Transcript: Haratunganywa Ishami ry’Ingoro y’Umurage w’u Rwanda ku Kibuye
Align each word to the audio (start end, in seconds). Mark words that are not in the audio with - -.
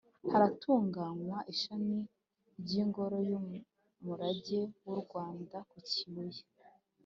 Haratunganywa 0.31 1.37
Ishami 1.53 1.99
ry’Ingoro 2.59 3.17
y’Umurage 3.29 4.61
w’u 4.85 4.95
Rwanda 5.03 5.57
ku 5.69 5.77
Kibuye 5.87 6.41